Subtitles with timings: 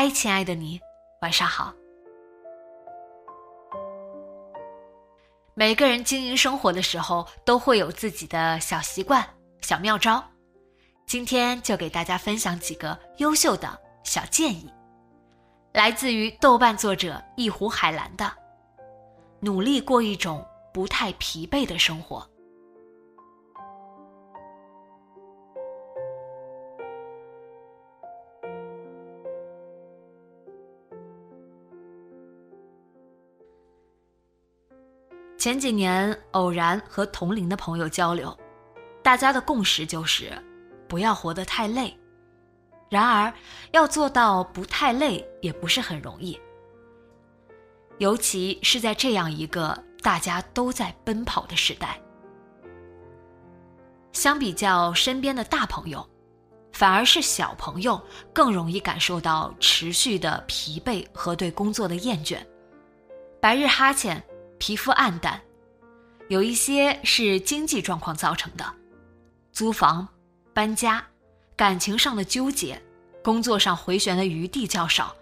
[0.00, 0.80] 嗨，亲爱的你，
[1.22, 1.74] 晚上好。
[5.54, 9.28] 每个人经营生活的时候，都会有自己的小习惯、
[9.60, 10.22] 小妙招。
[11.04, 14.72] 今天就给大家分享几个优秀的小建议，
[15.72, 18.32] 来自于豆瓣作者一壶海蓝的：
[19.40, 22.24] 努力过一种不太疲惫的生活。
[35.38, 38.36] 前几年偶然和同龄的朋友交流，
[39.04, 40.32] 大家的共识就是
[40.88, 41.96] 不要活得太累。
[42.90, 43.32] 然而，
[43.70, 46.38] 要做到不太累也不是很容易，
[47.98, 52.00] 尤其是在这样一个大家都在奔跑的时代。
[54.12, 56.04] 相比较身边的大朋友，
[56.72, 58.00] 反而是小朋友
[58.32, 62.38] 更容易感受到持续的疲惫和对工作的厌倦，
[63.40, 64.20] 白日哈欠。
[64.58, 65.40] 皮肤暗淡，
[66.28, 68.64] 有一些是经济状况造成的，
[69.52, 70.06] 租房、
[70.52, 71.04] 搬家、
[71.56, 72.80] 感情上的纠结、
[73.22, 75.14] 工作上回旋的余地较少。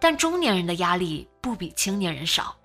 [0.00, 2.56] 但中年人的压力不比青年人少，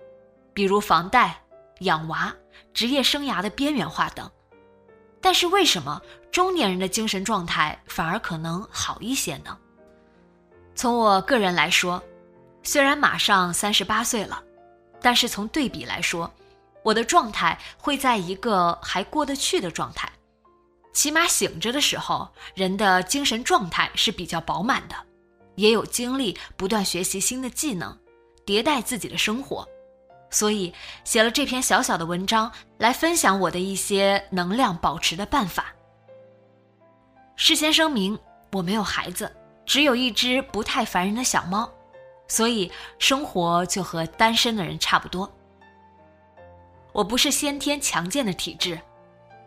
[0.52, 1.40] 比如房贷、
[1.80, 2.34] 养娃、
[2.74, 4.30] 职业生涯的边缘化等。
[5.20, 6.00] 但是为什么
[6.32, 9.56] 中年人的精神状态反而可能好一些呢？
[10.74, 12.02] 从我个人来说，
[12.62, 14.42] 虽然马上三十八岁了。
[15.02, 16.30] 但是从对比来说，
[16.82, 20.10] 我的状态会在一个还过得去的状态，
[20.92, 24.96] 起码醒着的时候，人的精神状态是比较饱满的，
[25.56, 27.98] 也有精力不断学习新的技能，
[28.46, 29.68] 迭代自己的生活，
[30.30, 30.72] 所以
[31.04, 35.66] 写了这篇小小的文章来分享我的一些能量保持的办法。
[37.36, 38.18] 事先声明，
[38.52, 39.34] 我没有孩子，
[39.64, 41.70] 只有一只不太烦人的小猫。
[42.30, 42.70] 所以
[43.00, 45.28] 生活就和单身的人差不多。
[46.92, 48.80] 我不是先天强健的体质，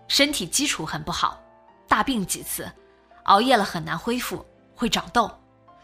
[0.10, 1.42] 身体基础很不好，
[1.88, 2.70] 大病几次，
[3.24, 4.46] 熬夜了很难恢复，
[4.76, 5.32] 会长痘，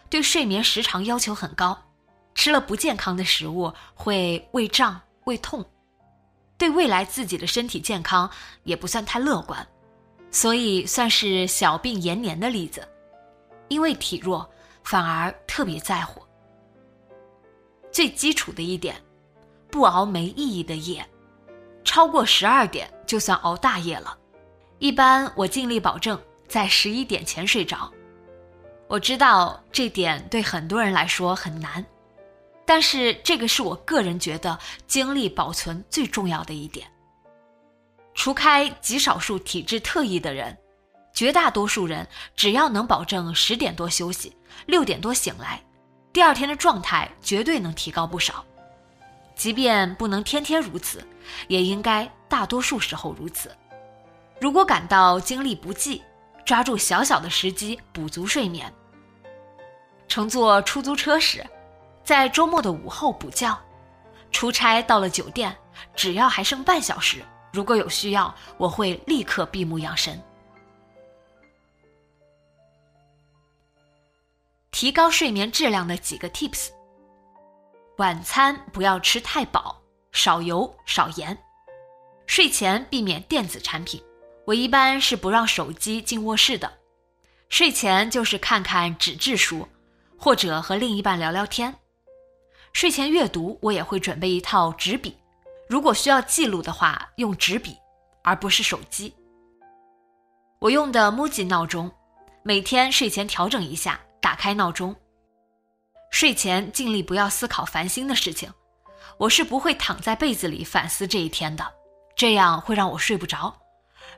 [0.10, 1.78] 对睡眠时长要求很高，
[2.36, 5.66] 吃了不健康的食物会胃胀胃痛，
[6.58, 8.30] 对未来自己的身体健康
[8.66, 9.66] 也不算太乐观，
[10.32, 12.86] 所以算是小病延年的例子。
[13.70, 14.50] 因为体弱，
[14.84, 16.22] 反而特别在乎。
[17.92, 18.96] 最基础的一点，
[19.70, 21.06] 不熬没意义的夜，
[21.84, 24.18] 超过十二点就算熬大夜了。
[24.78, 27.92] 一般我尽力保证在十一点前睡着。
[28.88, 31.86] 我知道这点对很多人来说很难，
[32.66, 34.58] 但是这个是我个人觉得
[34.88, 36.88] 精力保存最重要的一点。
[38.16, 40.58] 除开极少数体质特异的人，
[41.14, 44.36] 绝大多数人只要能保证十点多休息，
[44.66, 45.62] 六点多醒来。
[46.12, 48.44] 第二天的状态绝对能提高不少，
[49.36, 51.06] 即便不能天天如此，
[51.48, 53.56] 也应该大多数时候如此。
[54.42, 56.02] 如果感到精力不济，
[56.44, 58.74] 抓住小小的时机补足睡眠。
[60.08, 61.46] 乘坐出租车时，
[62.04, 63.56] 在周末的午后补觉。
[64.32, 65.56] 出差到了酒店，
[65.96, 70.20] 只要还剩半小时，如果有需要，我会立刻闭目养神。
[74.80, 76.70] 提高睡眠质量的几个 tips：
[77.98, 79.78] 晚餐不要吃太饱，
[80.14, 81.36] 少油少盐；
[82.26, 84.02] 睡前避免电子产品，
[84.46, 86.72] 我一般是不让手机进卧室的。
[87.50, 89.68] 睡前就是看看纸质书，
[90.18, 91.76] 或者和另一半聊聊天。
[92.72, 95.18] 睡前阅读，我也会准备一套纸笔，
[95.68, 97.76] 如果需要记录的话，用纸笔
[98.24, 99.14] 而不是手机。
[100.60, 101.92] 我用的 Muji 闹钟，
[102.44, 104.00] 每天睡前调整一下。
[104.30, 104.96] 打开闹钟，
[106.12, 108.54] 睡前尽力不要思考烦心的事情。
[109.18, 111.66] 我是不会躺在被子里反思这一天的，
[112.16, 113.52] 这样会让我睡不着。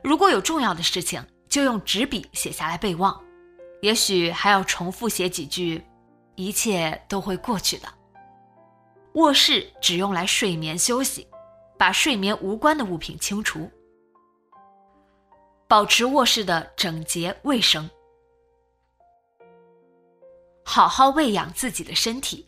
[0.02, 3.18] 如果有重要的事情，就用纸笔写下来备忘，
[3.80, 5.82] 也许还要重复写几句，
[6.34, 7.88] 一切都会过去的。
[9.14, 11.26] 卧室只用来睡眠休息，
[11.78, 13.66] 把睡眠无关的物品清除，
[15.66, 17.88] 保持卧室的整洁卫生，
[20.64, 22.46] 好好喂养自己的身体。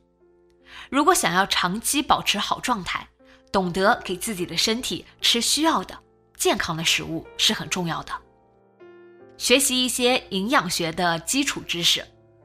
[0.90, 3.06] 如果想要长期保持好状态，
[3.52, 5.98] 懂得给自己的身体吃需要的
[6.36, 8.12] 健康的食物是很重要的。
[9.36, 12.04] 学习一些营养学的基础知识，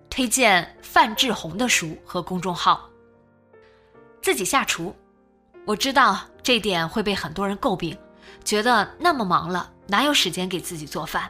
[0.09, 2.89] 推荐范志红的书和公众号。
[4.21, 4.95] 自己下厨，
[5.65, 7.97] 我知道这点会被很多人诟病，
[8.43, 11.29] 觉得那么忙了哪有时间给自己做饭？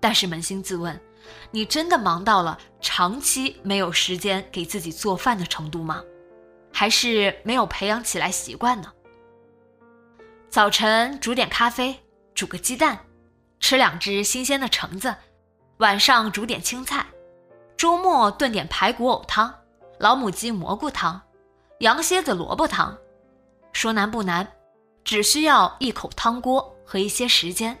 [0.00, 1.00] 但是扪心自问，
[1.50, 6.02] 你真的忙到了长期没有时间给自己做饭的程度吗？
[6.72, 8.92] 还是没有培养起来习惯呢？
[10.50, 12.00] 早晨煮点咖啡，
[12.34, 12.98] 煮个鸡蛋。
[13.60, 15.14] 吃两只新鲜的橙子，
[15.78, 17.06] 晚上煮点青菜，
[17.78, 19.54] 周末炖点排骨藕汤、
[19.98, 21.22] 老母鸡蘑菇汤、
[21.78, 22.98] 羊蝎子萝卜汤。
[23.72, 24.46] 说难不难，
[25.02, 27.78] 只需要一口汤锅和一些时间。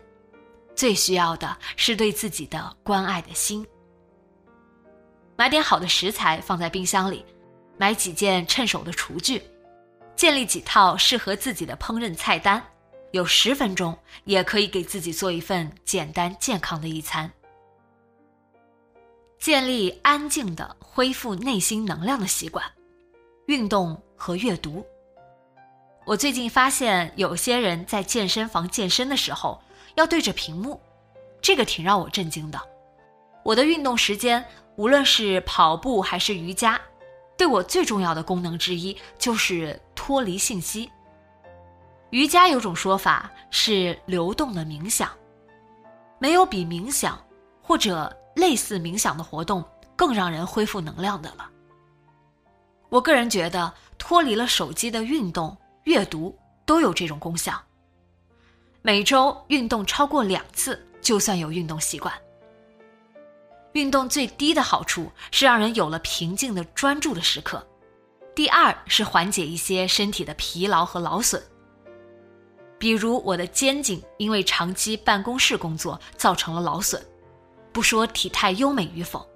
[0.74, 3.66] 最需要的是对自己的关爱的心。
[5.36, 7.24] 买点好的食材放在冰箱里，
[7.76, 9.42] 买几件趁手的厨具，
[10.14, 12.62] 建立几套适合自己的烹饪菜单。
[13.12, 17.30] 有十分钟，也可以给自己做一份简单健康的一餐。
[19.38, 22.64] 建立安静的恢复内心能量的习惯，
[23.46, 24.84] 运动和阅读。
[26.04, 29.62] 我最近发现，有些人在健身房健身的时候
[29.94, 30.80] 要对着屏幕，
[31.40, 32.60] 这个挺让我震惊的。
[33.42, 34.44] 我的运动时间，
[34.76, 36.80] 无论是跑步还是瑜伽，
[37.36, 40.90] 对我最重要的功能之一就是脱离信息。
[42.10, 45.10] 瑜伽有种说法是流动的冥想，
[46.18, 47.22] 没有比冥想
[47.60, 49.64] 或者类似冥想的活动
[49.96, 51.50] 更让人恢复能量的了。
[52.88, 57.60] 我个人觉得，脱离了手机的运动、阅读都有这种功效。
[58.86, 62.12] 每周运动超过两次，就算有运动习惯。
[63.72, 67.66] 运动最低的好处是让人有了平静的专注的时刻，
[68.34, 71.42] 第二是缓解一些身体的疲劳和劳损。
[72.78, 77.02] 比如我的肩颈因为长期办公室工作造成了劳损，
[77.72, 79.26] 不说体态优美与否，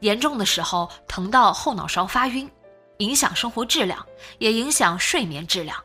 [0.00, 2.46] 严重的时候疼到后脑勺发晕，
[2.98, 4.04] 影响生活质量，
[4.38, 5.82] 也影响睡眠质量。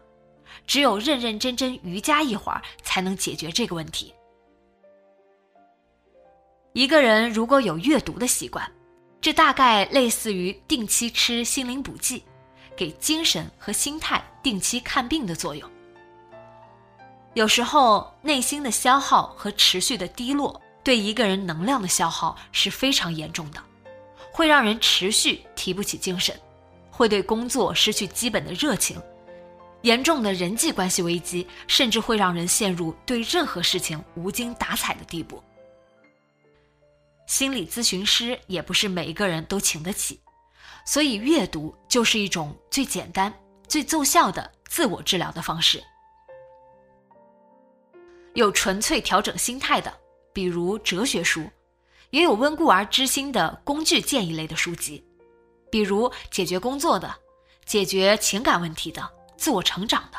[0.67, 4.13] 只有认认真真瑜伽一会儿，才能解决这个问题。
[6.73, 8.69] 一个人如果有阅读的习惯，
[9.19, 12.23] 这大概类似于定期吃心灵补剂，
[12.75, 15.67] 给精神和心态定期看病的作用。
[17.33, 23.63] 有时候，内心的消耗和持续的低落，对一个人能量的消耗是非常严重的，
[24.31, 26.39] 会让人持续提不起精神，
[26.91, 29.01] 会对工作失去基本的热情，
[29.87, 35.41] 严重的人际关系危机，甚至会让人陷入对任何事情无精打采的地步。
[37.25, 40.19] 心理咨询师也不是每一个人都请得起，
[40.85, 43.33] 所以阅读就是一种最简单、
[43.65, 45.81] 最奏效的自我治疗的方式。
[48.33, 49.97] 有纯粹调整心态的，
[50.33, 51.43] 比如哲学书；
[52.09, 55.01] 也有温故而知新的工具建议类的书籍，
[55.71, 57.15] 比如解决工作的、
[57.65, 60.17] 解决情感问题的、自我成长的。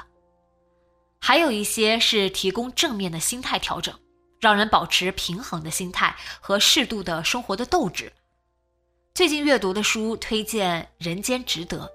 [1.21, 3.99] 还有一些是提供正面的心态调整，
[4.41, 8.13] 让人保持平衡的心态和适度的生活的斗志。
[9.15, 11.87] 最近阅读的书推荐《人间值得》。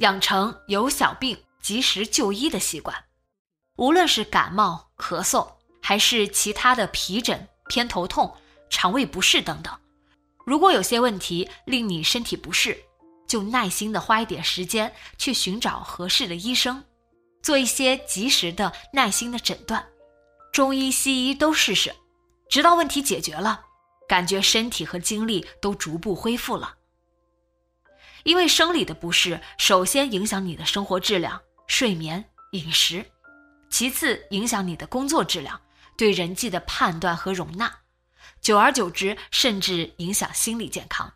[0.00, 3.04] 养成有小病及时就医的习惯，
[3.76, 8.36] 无论是感冒、咳嗽，还是其他的皮疹、偏头痛、
[8.68, 9.74] 肠胃不适等等，
[10.46, 12.78] 如果有些问题令你身体不适，
[13.26, 16.84] 就耐心的花一点时间去寻找合适的医生，
[17.42, 19.84] 做一些及时的、耐心的诊断，
[20.52, 21.92] 中医、西医都试试，
[22.48, 23.64] 直到问题解决了，
[24.08, 26.76] 感觉身体和精力都逐步恢复了。
[28.22, 33.04] 因为生理的不适，首先影响你的生活质量、睡眠、饮食，
[33.68, 35.60] 其次影响你的工作质量、
[35.96, 37.80] 对人际的判断和容纳，
[38.40, 41.12] 久而久之，甚至影响心理健康。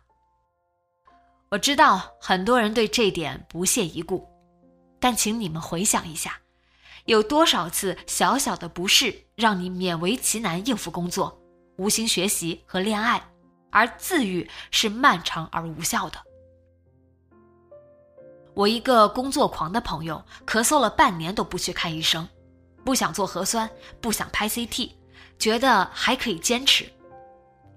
[1.49, 4.27] 我知道很多人对这点不屑一顾，
[4.99, 6.39] 但请你们回想一下，
[7.05, 11.41] 有多少次小小的不适让你勉为其难应付工作、
[11.77, 13.21] 无心学习和恋爱，
[13.69, 16.17] 而自愈是漫长而无效的。
[18.53, 22.27] 我一个工作狂的朋友，咳嗽了半年都不去看医生，
[22.85, 24.91] 不想做核酸，不想拍 CT，
[25.39, 26.89] 觉得还可以坚持。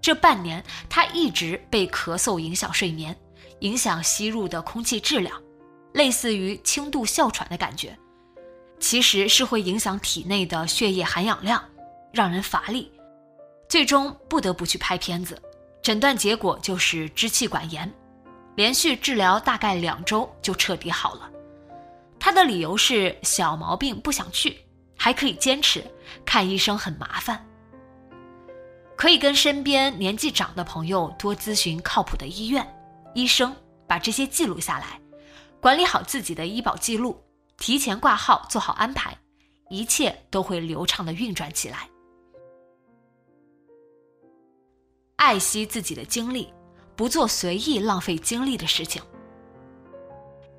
[0.05, 3.17] 这半年，他一直被咳嗽影响睡眠，
[3.61, 5.43] 影响吸入的空气质量，
[5.95, 7.99] 类似于轻度哮喘的感觉。
[8.79, 11.65] 其实是会影响体内的血液含氧量，
[12.13, 12.93] 让人乏力，
[13.67, 15.41] 最终不得不去拍片子。
[15.83, 17.91] 诊断结果就是支气管炎。
[18.57, 21.31] 连续治疗大概两周就彻底好了，
[22.21, 24.59] 他的理由是小毛病不想去，
[24.99, 25.83] 还可以坚持，
[26.27, 27.43] 看医生很麻烦。
[28.97, 32.67] 可以跟身边年纪长的朋友多咨询靠谱的医院、
[33.15, 33.55] 医生，
[33.87, 35.01] 把这些记录下来，
[35.61, 37.23] 管理好自己的医保记录，
[37.59, 39.17] 提前挂号做好安排，
[39.71, 41.89] 一切都会流畅的运转起来。
[45.17, 46.53] 爱惜自己的精力。
[46.97, 49.03] 不做随意浪费精力的事情，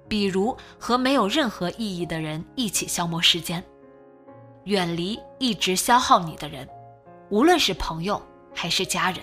[0.06, 3.64] 比如和没有任何意义的人一起消磨时间，
[4.66, 6.68] 远离一直消耗你的人，
[7.30, 8.22] 无论是朋友
[8.54, 9.20] 还是家人。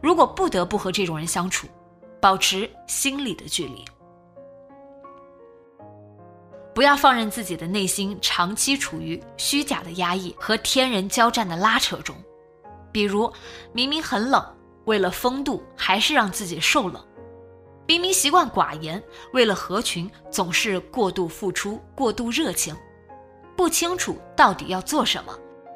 [0.00, 1.66] 如果不得不和这种人相处，
[2.20, 3.84] 保持心理的距离，
[6.74, 12.14] 不要放任自己的内心长期处于虚假的压抑和天人交战的拉扯中。
[12.90, 13.32] 比如，
[13.72, 14.44] 明明很冷。
[14.84, 17.00] 为了风度，还是让自己受冷；
[17.86, 22.76] 明明习惯寡言，为了合群，总是过度付出、过度热情。
[23.56, 25.34] 不清楚到底要做什么，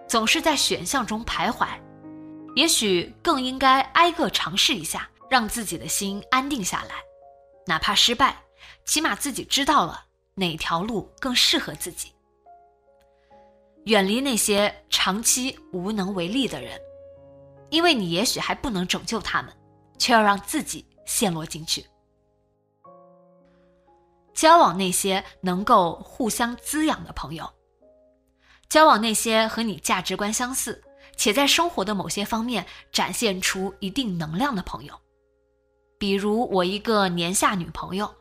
[0.08, 1.68] 总是在选项中徘徊。
[2.56, 6.94] 也许更应该挨个尝试一下，让自己的心安定下来。
[7.66, 8.36] 哪怕失败，
[8.84, 12.12] 起码自己知道了哪条路更适合自己。
[13.84, 16.80] 远离那些长期无能为力的人。
[17.70, 19.54] 因为你也许还不能拯救他们，
[19.98, 21.84] 却要让自己陷落进去。
[24.32, 27.46] 交往那些能够互相滋养的朋友，
[28.68, 30.82] 交往那些和你价值观相似，
[31.16, 35.00] 且在生活的某些方面展现出一定能量的朋友。
[35.98, 38.14] 比如我一个年下女朋友，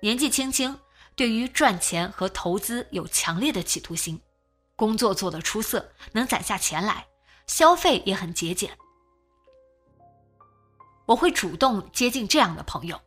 [0.00, 0.76] 年纪轻轻，
[1.14, 4.20] 对于赚钱和投资有强烈的企图心，
[4.76, 7.06] 工作做得出色，能攒下钱来，
[7.46, 8.70] 消费也很节俭。
[11.06, 12.98] 我会主动接近这样的朋友，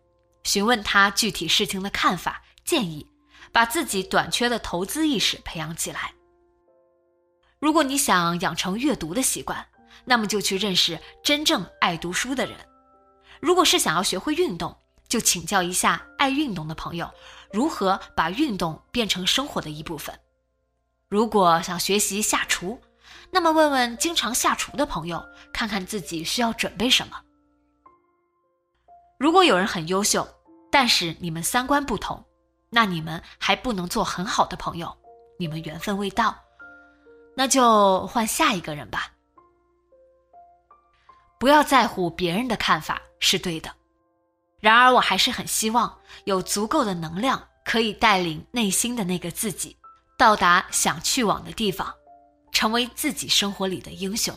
[0.44, 3.06] 询问他具体事情的看法、建议，
[3.51, 6.14] 把自己短缺的投资意识培养起来。
[7.65, 9.65] 如果你想养成阅读的习惯，
[10.03, 12.55] 那么就去认识真正爱读书的人；
[13.39, 17.10] 如果是想要学会运动，就请教一下爱运动的朋友，
[17.51, 20.13] 如何把运动变成生活的一部分；
[21.10, 22.79] 如果想学习下厨，
[23.31, 27.19] 那么问问经常下厨的朋友，看看自己需要准备什么。
[29.17, 30.27] 如果有人很优秀，
[30.72, 32.24] 但是你们三观不同，
[32.69, 34.95] 那你们还不能做很好的朋友，
[35.39, 36.38] 你们缘分未到，
[37.36, 39.12] 那就换下一个人吧。
[41.38, 43.70] 不要在乎别人的看法是对的，
[44.60, 49.77] 然而我还是很希望有足够的能量，可以带领内心的那个自己，
[50.18, 51.94] 到达想去往的地方，
[52.51, 54.34] 成为自己生活里的英雄。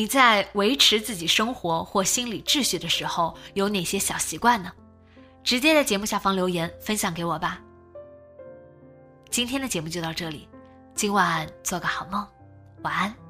[0.00, 4.72] 你在维持自己生活或心理秩序的时候有哪些小习惯呢？
[5.44, 7.60] 直接在节目下方留言分享给我吧。
[9.28, 10.48] 今天的节目就到这里，
[10.94, 12.26] 今晚做个好梦，
[12.80, 13.29] 晚安。